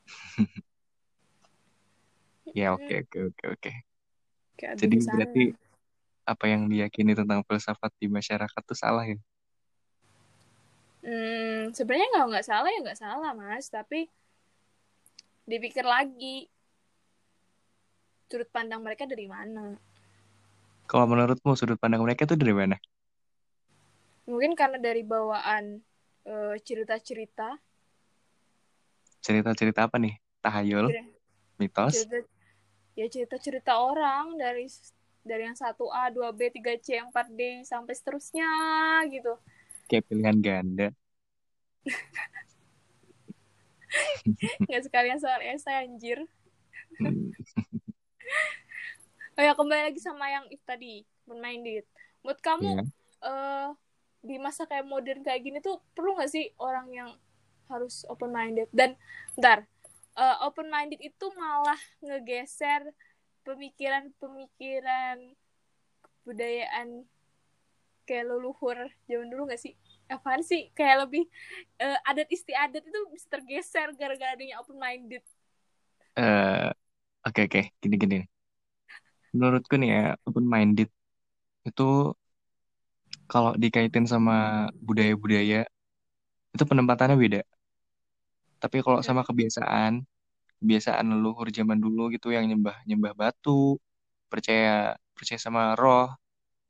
Ya 2.53 2.77
oke 2.77 3.09
oke 3.09 3.19
oke 3.33 3.45
oke. 3.57 3.73
Jadi 4.61 4.85
di 4.93 5.01
sana. 5.01 5.25
berarti 5.25 5.45
apa 6.29 6.45
yang 6.47 6.69
diyakini 6.69 7.17
tentang 7.17 7.41
filsafat 7.49 7.91
di 7.97 8.07
masyarakat 8.13 8.63
tuh 8.63 8.77
salah 8.77 9.09
ya? 9.09 9.19
Hmm, 11.03 11.75
sebenarnya 11.75 12.09
nggak 12.15 12.27
nggak 12.31 12.47
salah 12.47 12.69
ya 12.71 12.79
nggak 12.85 13.01
salah 13.01 13.31
mas, 13.35 13.67
tapi 13.73 14.07
dipikir 15.49 15.83
lagi 15.83 16.47
sudut 18.31 18.49
pandang 18.53 18.85
mereka 18.85 19.09
dari 19.09 19.27
mana. 19.27 19.77
Kalau 20.87 21.09
menurutmu 21.09 21.57
sudut 21.57 21.81
pandang 21.81 22.05
mereka 22.05 22.29
tuh 22.29 22.37
dari 22.37 22.53
mana? 22.53 22.77
Mungkin 24.29 24.55
karena 24.55 24.79
dari 24.79 25.03
bawaan 25.03 25.83
cerita-cerita, 26.63 27.59
Cerita-cerita 29.23 29.87
apa 29.87 30.03
nih? 30.03 30.19
Tahayul, 30.43 30.91
Cerita- 30.91 31.15
mitos, 31.63 31.95
cerita 31.95 32.27
ya 32.93 33.09
cerita-cerita 33.09 33.73
orang 33.79 34.37
dari 34.37 34.67
dari 35.23 35.47
yang 35.47 35.55
1A, 35.55 36.11
2B, 36.11 36.51
3C, 36.51 36.99
4D 37.09 37.63
sampai 37.63 37.95
seterusnya 37.95 38.51
gitu. 39.09 39.39
kayak 39.87 40.11
pilihan 40.11 40.39
ganda. 40.43 40.89
Nggak 44.67 44.83
sekalian 44.91 45.23
soal 45.23 45.39
esai 45.47 45.87
anjir. 45.87 46.27
Oh 49.33 49.41
ya 49.41 49.57
kembali 49.57 49.89
lagi 49.89 49.97
sama 49.97 50.29
yang 50.29 50.45
itu 50.53 50.61
tadi, 50.61 51.09
open-minded. 51.25 51.89
Menurut 52.21 52.41
kamu 52.45 52.69
ya. 52.69 52.85
eh 53.25 53.69
di 54.23 54.37
masa 54.39 54.63
kayak 54.71 54.87
modern 54.87 55.21
kayak 55.27 55.43
gini 55.47 55.59
tuh 55.59 55.83
perlu 55.95 56.15
nggak 56.17 56.31
sih 56.31 56.45
orang 56.63 56.87
yang 56.95 57.11
harus 57.71 58.05
open 58.13 58.31
minded 58.31 58.69
dan 58.71 58.95
ntar 59.41 59.67
open 60.47 60.69
minded 60.71 61.01
itu 61.03 61.27
malah 61.41 61.79
ngegeser 62.05 62.83
pemikiran-pemikiran 63.47 65.19
kebudayaan 66.23 66.89
kayak 68.07 68.27
leluhur 68.31 68.79
zaman 69.09 69.29
dulu 69.31 69.43
nggak 69.49 69.63
sih? 69.63 69.73
Apaan 70.11 70.43
sih? 70.45 70.69
Kayak 70.77 71.07
lebih 71.09 71.25
eh, 71.81 71.99
adat 72.11 72.29
istiadat 72.37 72.83
itu 72.85 73.01
bisa 73.15 73.27
tergeser 73.33 73.89
gara-gara 74.01 74.35
adanya 74.37 74.61
open 74.63 74.77
minded 74.79 75.23
Eh, 76.17 76.71
Oke 77.27 77.41
oke, 77.49 77.61
gini 77.83 77.97
gini. 78.03 78.17
Menurutku 79.35 79.75
nih 79.81 79.89
ya, 79.97 80.01
open 80.29 80.45
minded 80.55 80.89
itu 81.69 81.83
kalau 83.31 83.53
dikaitin 83.63 84.07
sama 84.13 84.35
budaya-budaya 84.87 85.57
itu 86.55 86.65
penempatannya 86.71 87.17
beda. 87.25 87.41
Tapi 88.63 88.79
kalau 88.85 89.01
sama 89.07 89.23
kebiasaan, 89.29 89.93
kebiasaan 90.61 91.07
leluhur 91.15 91.49
zaman 91.59 91.79
dulu 91.85 92.03
gitu 92.15 92.29
yang 92.37 92.47
nyembah 92.51 92.77
nyembah 92.89 93.13
batu, 93.21 93.79
percaya 94.33 94.97
percaya 95.17 95.41
sama 95.47 95.63
roh, 95.81 96.09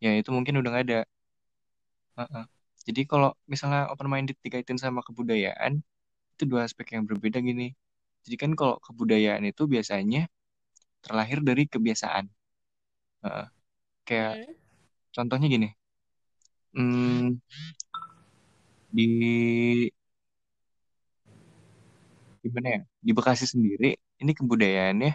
ya 0.05 0.11
itu 0.21 0.31
mungkin 0.37 0.55
udah 0.61 0.71
nggak 0.73 0.85
ada. 0.89 1.01
Heeh. 2.19 2.45
Jadi 2.89 3.01
kalau 3.11 3.31
misalnya 3.53 3.81
open 3.93 4.09
minded 4.13 4.37
dikaitin 4.45 4.79
sama 4.85 5.01
kebudayaan, 5.07 5.73
itu 6.35 6.45
dua 6.51 6.61
aspek 6.69 6.87
yang 6.97 7.05
berbeda 7.11 7.39
gini. 7.49 7.69
Jadi 8.27 8.37
kan 8.43 8.53
kalau 8.61 8.77
kebudayaan 8.87 9.45
itu 9.51 9.63
biasanya 9.75 10.21
terlahir 11.05 11.39
dari 11.49 11.65
kebiasaan. 11.75 12.27
Heeh. 13.25 13.47
Kayak 14.09 14.35
Hmm. 14.39 14.55
contohnya 15.17 15.49
gini, 15.55 15.69
hmm, 16.75 17.39
di 18.93 19.07
gimana 22.43 22.69
ya? 22.69 22.81
Di 22.99 23.11
Bekasi 23.15 23.45
sendiri, 23.47 23.95
ini 24.23 24.33
kebudayaannya 24.35 25.13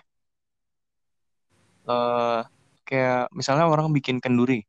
eh 1.88 2.42
kayak 2.84 3.32
misalnya 3.32 3.68
orang 3.72 3.88
bikin 3.96 4.20
kenduri, 4.20 4.64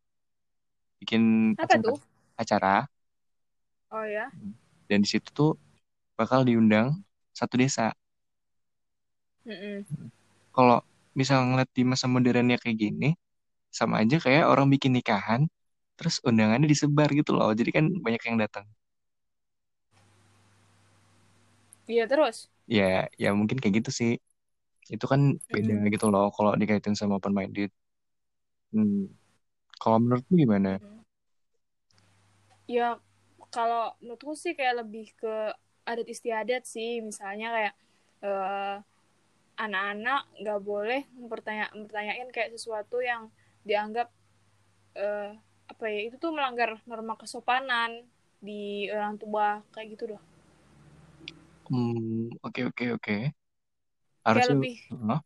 bikin 1.02 1.54
apa 1.59 1.66
acara, 1.66 1.83
tuh 1.83 1.99
acara, 2.38 2.76
oh 3.90 4.07
ya 4.07 4.30
dan 4.88 5.04
di 5.04 5.09
situ 5.11 5.28
tuh 5.35 5.52
bakal 6.16 6.42
diundang 6.42 7.04
satu 7.37 7.61
desa. 7.61 7.95
Mm-mm. 9.47 9.85
Kalau 10.50 10.83
misal 11.14 11.45
ngeliat 11.47 11.71
di 11.71 11.83
masa 11.87 12.11
modernnya 12.11 12.59
kayak 12.59 12.78
gini, 12.78 13.14
sama 13.71 14.02
aja 14.02 14.18
kayak 14.18 14.49
orang 14.49 14.66
bikin 14.73 14.97
nikahan, 14.97 15.47
terus 15.98 16.16
undangannya 16.28 16.68
disebar 16.74 17.08
gitu 17.20 17.30
loh. 17.38 17.50
Jadi 17.60 17.70
kan 17.76 17.84
banyak 18.04 18.22
yang 18.28 18.38
datang. 18.44 18.66
iya 21.88 22.04
terus 22.10 22.48
Ya, 22.76 23.08
ya 23.22 23.28
mungkin 23.38 23.56
kayak 23.62 23.74
gitu 23.84 23.90
sih. 24.00 24.10
Itu 24.94 25.04
kan 25.12 25.20
beda 25.54 25.72
Mm. 25.80 25.88
gitu 25.94 26.06
loh 26.12 26.24
kalau 26.36 26.50
dikaitin 26.60 26.94
sama 26.98 27.16
open 27.18 27.34
minded. 27.38 27.70
Hmm. 28.72 29.08
Kalau 29.82 29.98
menurutmu 30.02 30.34
gimana? 30.42 30.70
Mm. 30.82 31.00
ya 32.68 33.00
kalau 33.48 33.96
menurutku 34.04 34.36
sih 34.36 34.52
kayak 34.58 34.84
lebih 34.84 35.06
ke 35.16 35.34
adat 35.88 36.04
istiadat 36.14 36.62
sih 36.68 37.00
misalnya 37.00 37.48
kayak 37.56 37.74
eh, 38.28 38.76
anak-anak 39.58 40.22
nggak 40.40 40.60
boleh 40.62 41.00
mempertanya 41.16 41.66
mempertanyain 41.74 42.28
kayak 42.34 42.52
sesuatu 42.54 43.00
yang 43.00 43.32
dianggap 43.64 44.08
eh, 45.00 45.32
apa 45.72 45.84
ya 45.94 46.00
itu 46.08 46.16
tuh 46.22 46.30
melanggar 46.37 46.70
norma 46.90 47.14
kesopanan 47.20 47.90
di 48.46 48.62
orang 48.94 49.14
tua 49.22 49.48
kayak 49.75 49.88
gitu 49.94 50.04
loh 50.16 50.22
Hmm, 51.68 52.28
oke 52.46 52.60
oke 52.68 52.84
oke. 52.96 53.12
kayak 54.32 54.48
Harusnya, 54.48 54.54
lebih 54.56 54.75
Hah? 55.08 55.20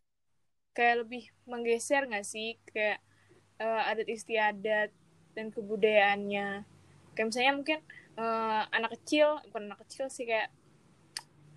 kayak 0.77 0.97
lebih 1.05 1.25
menggeser 1.51 2.03
nggak 2.09 2.27
sih 2.33 2.49
kayak 2.73 2.99
eh, 3.63 3.83
adat 3.91 4.09
istiadat 4.17 4.91
dan 5.37 5.47
kebudayaannya 5.55 6.49
kayak 7.15 7.27
misalnya 7.29 7.53
mungkin 7.59 7.79
eh, 8.21 8.63
anak 8.77 8.91
kecil 9.01 9.29
bukan 9.49 9.63
anak 9.69 9.81
kecil 9.87 10.07
sih 10.17 10.25
kayak 10.31 10.49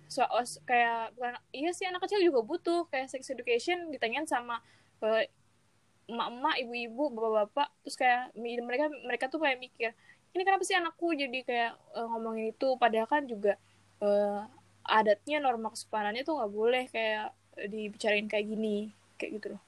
so, 0.08 0.22
kayak 0.68 1.12
bukan 1.18 1.34
iya 1.50 1.70
sih 1.74 1.84
anak 1.88 2.00
kecil 2.06 2.20
juga 2.22 2.40
butuh 2.46 2.80
kayak 2.90 3.10
sex 3.10 3.26
education 3.32 3.90
ditanyain 3.92 4.26
sama 4.28 4.62
eh, 5.02 5.26
emak-emak 6.06 6.56
ibu-ibu 6.62 7.04
bapak-bapak 7.12 7.68
terus 7.82 7.96
kayak 7.98 8.30
mereka 8.38 8.86
mereka 9.02 9.24
tuh 9.26 9.42
kayak 9.42 9.58
mikir 9.58 9.90
ini 10.36 10.44
kenapa 10.44 10.62
sih 10.68 10.76
anakku 10.76 11.16
jadi 11.16 11.40
kayak 11.48 11.72
eh, 11.96 12.06
ngomongin 12.12 12.52
itu? 12.52 12.76
Padahal 12.76 13.08
kan 13.08 13.24
juga 13.24 13.56
eh, 14.04 14.40
adatnya 14.84 15.40
norma 15.40 15.72
kesopanannya 15.72 16.22
tuh 16.28 16.36
nggak 16.36 16.52
boleh 16.52 16.84
kayak 16.92 17.32
dibicarain 17.72 18.28
kayak 18.28 18.44
gini 18.44 18.92
kayak 19.16 19.40
gitu 19.40 19.46
loh. 19.56 19.62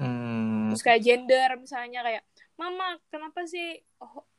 Hmm, 0.00 0.72
terus 0.72 0.80
kayak 0.80 1.04
gender 1.04 1.48
misalnya 1.60 2.00
kayak 2.00 2.22
mama 2.56 2.96
kenapa 3.12 3.44
sih 3.44 3.84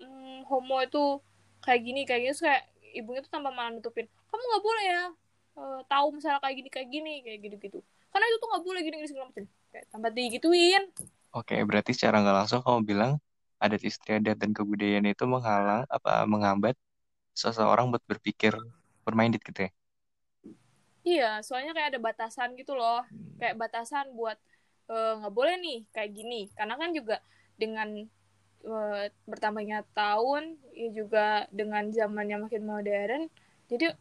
mm, 0.01 0.49
homo 0.49 0.81
itu 0.81 1.21
kayak 1.61 1.81
gini 1.85 2.01
kayak 2.09 2.21
gini? 2.25 2.31
Terus 2.33 2.43
kayak 2.49 2.63
ibunya 2.97 3.21
tuh 3.21 3.29
tanpa 3.29 3.53
malah 3.53 3.77
nutupin 3.77 4.09
kamu 4.09 4.41
nggak 4.41 4.65
boleh 4.65 4.85
ya 4.85 5.03
uh, 5.57 5.81
tahu 5.85 6.07
misalnya 6.17 6.41
kayak 6.41 6.55
gini 6.57 6.69
kayak 6.69 6.89
gini 6.89 7.13
kayak 7.21 7.39
gitu 7.45 7.55
gitu 7.61 7.79
karena 8.09 8.25
itu 8.25 8.37
tuh 8.41 8.47
nggak 8.49 8.63
boleh 8.63 8.81
gini 8.81 8.95
gini 9.01 9.09
segala 9.09 9.25
macam 9.29 9.45
kayak 9.77 9.93
tambah 9.93 10.09
digituin. 10.09 10.89
Oke 11.37 11.61
berarti 11.61 11.93
secara 11.93 12.25
nggak 12.25 12.37
langsung 12.41 12.65
kamu 12.65 12.81
bilang 12.81 13.11
adat 13.61 13.85
istiadat 13.85 14.41
dan 14.41 14.57
kebudayaan 14.57 15.05
itu 15.05 15.29
menghalang 15.29 15.85
apa 15.85 16.25
menghambat 16.25 16.73
seseorang 17.37 17.93
buat 17.93 18.01
berpikir 18.09 18.57
bermain 19.05 19.29
gitu 19.29 19.69
ya? 19.69 19.71
Iya 21.05 21.29
soalnya 21.45 21.77
kayak 21.77 21.93
ada 21.93 22.01
batasan 22.01 22.57
gitu 22.57 22.73
loh. 22.73 23.05
Hmm. 23.05 23.37
kayak 23.37 23.53
batasan 23.53 24.17
buat 24.17 24.41
eh, 24.89 25.13
nggak 25.21 25.29
uh, 25.29 25.37
boleh 25.37 25.61
nih 25.61 25.79
kayak 25.93 26.09
gini. 26.09 26.49
Karena 26.57 26.73
kan 26.73 26.89
juga 26.89 27.21
dengan 27.53 28.01
uh, 28.65 29.05
bertambahnya 29.29 29.85
tahun 29.93 30.57
ya 30.73 30.89
juga 30.89 31.45
dengan 31.53 31.93
zaman 31.93 32.25
yang 32.33 32.41
makin 32.49 32.65
modern 32.65 33.29
jadi 33.69 33.93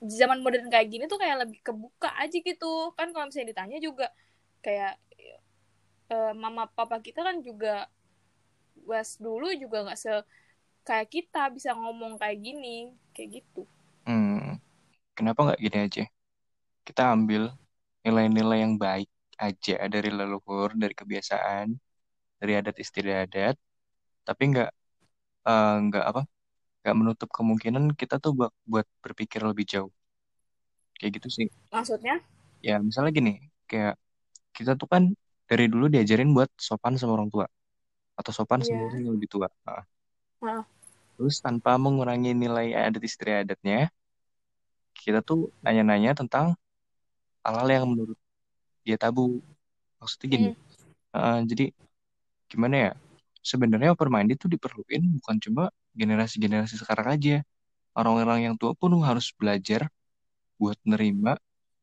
zaman 0.00 0.40
modern 0.40 0.72
kayak 0.72 0.88
gini 0.88 1.04
tuh 1.04 1.20
kayak 1.20 1.44
lebih 1.44 1.60
kebuka 1.60 2.08
aja 2.16 2.36
gitu. 2.40 2.96
Kan 2.96 3.12
kalau 3.12 3.28
misalnya 3.28 3.52
ditanya 3.52 3.78
juga 3.84 4.08
kayak 4.64 4.96
uh, 6.10 6.32
mama 6.34 6.66
papa 6.66 6.98
kita 6.98 7.22
kan 7.22 7.40
juga 7.40 7.86
was 8.84 9.16
dulu 9.16 9.54
juga 9.54 9.86
nggak 9.86 9.98
se 9.98 10.12
kayak 10.84 11.08
kita 11.08 11.48
bisa 11.54 11.70
ngomong 11.72 12.18
kayak 12.18 12.38
gini 12.42 12.92
kayak 13.14 13.40
gitu. 13.40 13.62
Hmm, 14.04 14.58
kenapa 15.14 15.52
nggak 15.52 15.60
gini 15.62 15.78
aja? 15.86 16.04
Kita 16.82 17.14
ambil 17.14 17.54
nilai-nilai 18.02 18.64
yang 18.64 18.74
baik 18.80 19.08
aja 19.40 19.76
dari 19.88 20.10
leluhur 20.12 20.76
dari 20.76 20.92
kebiasaan 20.92 21.72
dari 22.40 22.52
adat 22.56 22.76
istiadat 22.76 23.56
tapi 24.24 24.42
nggak 24.52 24.70
uh, 25.48 25.76
nggak 25.88 26.04
apa 26.04 26.22
nggak 26.80 26.96
menutup 26.96 27.28
kemungkinan 27.28 27.92
kita 27.92 28.16
tuh 28.16 28.32
buat, 28.32 28.52
buat 28.64 28.88
berpikir 29.04 29.44
lebih 29.44 29.68
jauh. 29.68 29.92
Kayak 30.96 31.20
gitu 31.20 31.28
sih. 31.28 31.46
Maksudnya? 31.72 32.24
Ya 32.64 32.80
misalnya 32.80 33.12
gini 33.12 33.32
kayak 33.68 34.00
kita 34.56 34.76
tuh 34.76 34.88
kan 34.88 35.12
dari 35.50 35.66
dulu 35.66 35.90
diajarin 35.90 36.30
buat 36.30 36.46
sopan 36.54 36.94
sama 36.94 37.18
orang 37.18 37.26
tua 37.34 37.50
atau 38.14 38.30
sopan 38.30 38.62
yeah. 38.62 38.70
sama 38.70 38.80
orang 38.86 39.00
yang 39.02 39.14
lebih 39.18 39.26
tua 39.26 39.50
nah. 39.66 39.82
Nah. 40.38 40.62
terus 41.18 41.42
tanpa 41.42 41.74
mengurangi 41.74 42.30
nilai 42.30 42.70
adat 42.78 43.02
istiadatnya 43.02 43.90
kita 44.94 45.26
tuh 45.26 45.50
nanya-nanya 45.66 46.14
tentang 46.14 46.54
hal-hal 47.42 47.68
yang 47.82 47.84
menurut 47.90 48.18
dia 48.86 48.94
tabu 48.94 49.42
maksudnya 49.98 50.28
gini 50.30 50.48
mm. 50.54 50.56
uh, 51.18 51.40
jadi 51.42 51.74
gimana 52.46 52.76
ya 52.78 52.92
sebenarnya 53.40 53.92
open 53.96 54.08
minded 54.12 54.36
itu 54.38 54.46
diperluin 54.46 55.02
bukan 55.20 55.36
cuma 55.40 55.64
generasi-generasi 55.96 56.80
sekarang 56.80 57.08
aja. 57.16 57.36
Orang-orang 57.96 58.46
yang 58.50 58.54
tua 58.54 58.72
pun 58.78 58.94
harus 59.02 59.34
belajar 59.34 59.90
buat 60.60 60.78
nerima 60.86 61.34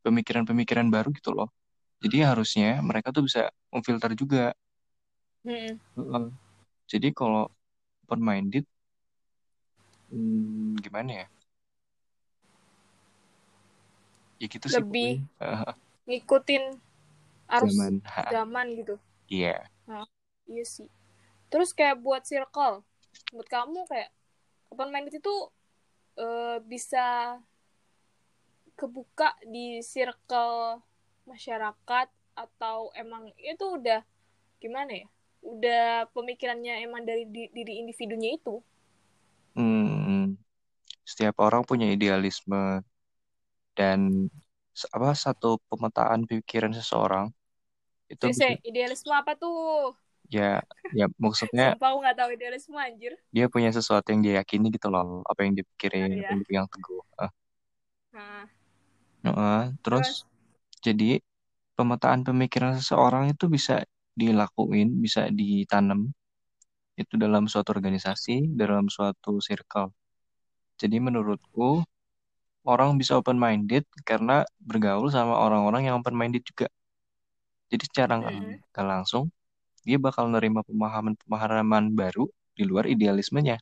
pemikiran-pemikiran 0.05 0.87
baru 0.87 1.11
gitu 1.11 1.35
loh. 1.35 1.51
Jadi 1.99 2.23
harusnya 2.23 2.79
mereka 2.79 3.11
tuh 3.11 3.27
bisa 3.27 3.49
memfilter 3.71 4.11
juga. 4.17 4.55
Hmm. 5.45 5.79
Jadi 6.87 7.11
kalau 7.11 7.51
open 8.07 8.21
minded, 8.23 8.65
hmm, 10.11 10.79
gimana 10.79 11.23
ya? 11.23 11.27
Ya 14.37 14.45
gitu 14.47 14.67
sih. 14.69 14.79
Lebih 14.79 15.25
ngikutin 16.07 16.63
arus 17.47 17.75
zaman, 17.75 17.93
zaman 18.31 18.65
gitu. 18.75 18.95
Iya. 19.27 19.59
Yeah. 19.59 19.61
Nah, 19.87 20.07
iya 20.47 20.63
sih 20.67 20.87
terus 21.47 21.71
kayak 21.71 21.99
buat 22.03 22.23
circle 22.27 22.83
buat 23.31 23.47
kamu 23.47 23.87
kayak 23.87 24.11
open 24.71 24.91
minded 24.91 25.19
itu 25.19 25.35
uh, 26.19 26.59
bisa 26.63 27.39
kebuka 28.77 29.33
di 29.47 29.81
circle 29.81 30.83
masyarakat 31.25 32.07
atau 32.37 32.93
emang 32.93 33.33
itu 33.41 33.65
udah 33.65 34.05
gimana 34.61 35.01
ya 35.01 35.07
udah 35.41 36.09
pemikirannya 36.13 36.85
emang 36.85 37.01
dari 37.01 37.25
di, 37.25 37.49
diri 37.49 37.81
individunya 37.81 38.37
itu 38.37 38.61
hmm, 39.57 40.37
setiap 41.01 41.41
orang 41.41 41.65
punya 41.65 41.89
idealisme 41.89 42.85
dan 43.73 44.29
apa 44.93 45.17
satu 45.17 45.57
pemetaan 45.71 46.29
pikiran 46.29 46.73
seseorang 46.73 47.33
itu 48.07 48.29
bisa... 48.29 48.53
idealisme 48.61 49.09
apa 49.13 49.33
tuh 49.33 49.97
ya 50.27 50.59
ya 50.91 51.07
maksudnya 51.15 51.73
Sumpah 51.73 51.89
aku 51.95 51.97
gak 52.03 52.17
tahu 52.19 52.29
idealisme 52.35 52.75
anjir 52.75 53.15
dia 53.31 53.47
punya 53.47 53.71
sesuatu 53.71 54.11
yang 54.11 54.21
dia 54.21 54.33
yakini 54.43 54.69
gitu 54.69 54.91
loh 54.91 55.23
apa 55.23 55.47
yang 55.47 55.55
dipikirin 55.55 56.11
oh, 56.11 56.13
iya. 56.13 56.27
yang 56.29 56.39
dipegang 56.43 56.67
teguh 56.69 57.03
uh. 57.23 57.31
Nah. 58.17 58.45
Uh, 59.27 59.63
terus, 59.83 60.03
terus 60.03 60.17
jadi 60.83 61.19
pemetaan 61.77 62.25
pemikiran 62.25 62.73
seseorang 62.75 63.29
itu 63.31 63.45
bisa 63.47 63.85
dilakuin 64.17 64.97
bisa 64.97 65.29
ditanam 65.29 66.09
itu 66.97 67.13
dalam 67.15 67.45
suatu 67.45 67.69
organisasi 67.77 68.57
dalam 68.57 68.89
suatu 68.89 69.37
circle 69.37 69.93
jadi 70.81 70.97
menurutku 70.97 71.85
orang 72.65 72.97
bisa 72.97 73.15
open 73.21 73.37
minded 73.37 73.85
karena 74.01 74.41
bergaul 74.57 75.07
sama 75.13 75.37
orang-orang 75.37 75.85
yang 75.85 76.01
open 76.01 76.17
minded 76.17 76.41
juga 76.41 76.67
jadi 77.69 77.83
secara 77.85 78.13
nggak 78.19 78.35
mm 78.35 78.55
langsung 78.77 79.29
dia 79.87 79.95
bakal 79.95 80.27
nerima 80.27 80.67
pemahaman-pemahaman 80.67 81.95
baru 81.95 82.27
di 82.51 82.67
luar 82.67 82.91
idealismenya. 82.91 83.55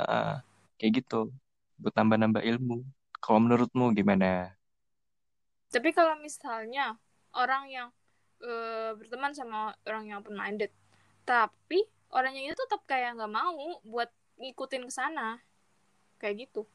Uh, 0.00 0.40
kayak 0.80 1.04
gitu, 1.04 1.28
buat 1.76 1.92
nambah-nambah 1.92 2.40
ilmu. 2.40 2.80
Kalau 3.20 3.38
menurutmu 3.44 3.92
gimana? 3.92 4.56
Tapi 5.70 5.94
kalau 5.94 6.18
misalnya 6.18 6.98
orang 7.32 7.70
yang 7.70 7.88
uh, 8.42 8.92
berteman 8.98 9.32
sama 9.32 9.72
orang 9.86 10.10
yang 10.10 10.18
open 10.20 10.34
minded, 10.34 10.74
tapi 11.22 11.86
orang 12.10 12.34
yang 12.34 12.50
itu 12.50 12.58
tetap 12.58 12.82
kayak 12.90 13.14
nggak 13.14 13.30
mau 13.30 13.78
buat 13.86 14.10
ngikutin 14.42 14.90
ke 14.90 14.92
sana, 14.92 15.38
kayak 16.18 16.50
gitu. 16.50 16.66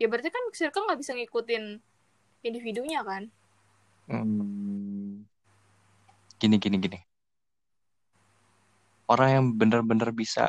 Ya 0.00 0.08
berarti 0.08 0.32
kan 0.32 0.42
circle 0.56 0.88
nggak 0.88 1.00
bisa 1.04 1.12
ngikutin 1.12 1.78
individunya 2.42 3.04
kan? 3.04 3.28
Hmm. 4.08 5.28
Gini 6.40 6.56
gini 6.56 6.76
gini 6.80 6.98
orang 9.08 9.28
yang 9.30 9.44
benar-benar 9.56 10.10
bisa 10.14 10.48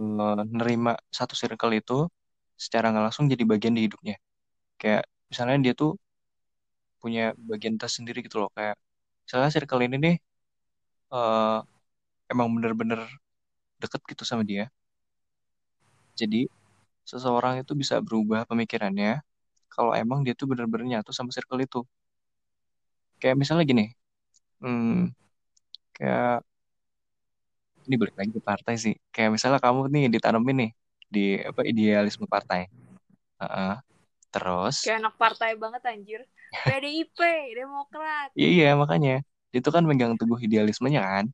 menerima 0.00 0.96
satu 1.12 1.36
circle 1.36 1.76
itu 1.76 2.08
secara 2.56 2.88
nggak 2.90 3.04
langsung 3.10 3.28
jadi 3.28 3.44
bagian 3.44 3.76
di 3.76 3.84
hidupnya. 3.86 4.16
Kayak 4.80 5.04
misalnya 5.30 5.56
dia 5.64 5.74
tuh 5.82 5.90
punya 7.02 7.32
bagian 7.50 7.76
tersendiri 7.80 8.18
gitu 8.26 8.36
loh. 8.42 8.50
Kayak 8.56 8.76
misalnya 9.24 9.50
circle 9.54 9.82
ini 9.86 9.96
nih 10.04 10.16
uh, 11.14 11.58
emang 12.32 12.48
bener-bener 12.54 13.00
deket 13.82 14.00
gitu 14.10 14.24
sama 14.28 14.42
dia. 14.50 14.64
Jadi 16.20 16.46
seseorang 17.10 17.54
itu 17.62 17.72
bisa 17.82 17.96
berubah 18.06 18.44
pemikirannya 18.50 19.24
kalau 19.72 19.92
emang 19.96 20.20
dia 20.26 20.34
tuh 20.40 20.46
bener-bener 20.50 20.86
nyatu 20.98 21.10
sama 21.16 21.30
circle 21.36 21.60
itu. 21.66 21.80
Kayak 23.20 23.36
misalnya 23.40 23.64
gini, 23.68 23.84
hmm, 24.62 25.12
kayak 25.96 26.42
ini 27.86 27.94
balik 28.00 28.16
lagi 28.20 28.32
ke 28.36 28.42
partai 28.50 28.74
sih. 28.84 28.94
Kayak 29.14 29.30
misalnya 29.36 29.60
kamu 29.64 29.80
nih 29.94 30.04
ditanemin 30.14 30.56
nih 30.62 30.70
di 31.14 31.24
apa 31.50 31.60
idealisme 31.66 32.26
partai. 32.28 32.60
Uh 33.40 33.44
-uh. 33.44 33.74
Terus 34.30 34.76
kayak 34.86 34.98
anak 35.02 35.14
partai 35.18 35.50
banget 35.58 35.82
anjir. 35.86 36.20
PDIP, 36.50 37.18
Demokrat. 37.58 38.28
Iya, 38.38 38.48
iya 38.56 38.68
makanya. 38.78 39.22
Itu 39.50 39.68
kan 39.74 39.82
megang 39.86 40.14
teguh 40.18 40.38
idealismenya 40.46 41.02
kan. 41.02 41.26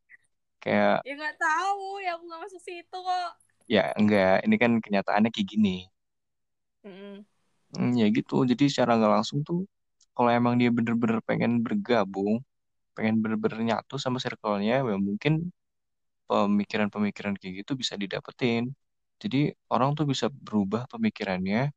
Kayak 0.65 1.05
Ya 1.07 1.13
nggak 1.15 1.37
tahu, 1.39 2.01
ya 2.05 2.11
aku 2.17 2.23
nggak 2.27 2.41
masuk 2.45 2.61
situ 2.65 2.99
kok. 3.09 3.31
Ya 3.67 3.91
enggak, 3.99 4.47
ini 4.47 4.57
kan 4.63 4.73
kenyataannya 4.85 5.31
kayak 5.35 5.49
gini. 5.53 5.87
Mm 6.85 6.91
-mm. 6.93 7.15
Hmm, 7.75 7.91
ya 8.01 8.07
gitu. 8.17 8.35
Jadi 8.51 8.65
secara 8.71 8.91
nggak 8.99 9.13
langsung 9.17 9.39
tuh 9.49 9.59
kalau 10.17 10.31
emang 10.33 10.55
dia 10.61 10.71
bener-bener 10.73 11.19
pengen 11.29 11.61
bergabung, 11.67 12.41
pengen 12.97 13.15
bener-bener 13.23 13.61
nyatu 13.69 13.95
sama 14.05 14.19
circle-nya, 14.25 14.85
ya 14.87 14.97
mungkin 15.09 15.33
pemikiran-pemikiran 16.31 17.35
kayak 17.41 17.55
gitu 17.65 17.73
bisa 17.83 17.95
didapetin. 18.03 18.63
Jadi 19.23 19.39
orang 19.73 19.91
tuh 19.99 20.05
bisa 20.13 20.27
berubah 20.47 20.83
pemikirannya 20.93 21.71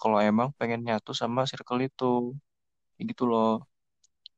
kalau 0.00 0.18
emang 0.22 0.48
pengen 0.58 0.80
nyatu 0.86 1.12
sama 1.20 1.40
circle 1.50 1.80
itu. 1.88 2.34
Kayak 2.96 3.06
gitu 3.12 3.24
loh. 3.30 3.48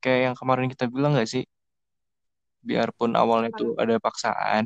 Kayak 0.03 0.19
yang 0.31 0.35
kemarin 0.39 0.67
kita 0.73 0.85
bilang 0.89 1.11
gak 1.19 1.29
sih? 1.33 1.43
Biarpun 2.67 3.11
awalnya 3.17 3.49
tuh 3.57 3.73
ada 3.81 3.97
paksaan, 3.97 4.63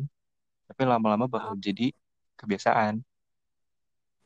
tapi 0.67 0.81
lama-lama 0.83 1.25
bakal 1.31 1.55
jadi 1.55 1.95
kebiasaan. 2.39 2.99